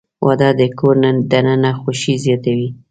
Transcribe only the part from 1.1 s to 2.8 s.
دننه خوښي زیاتوي.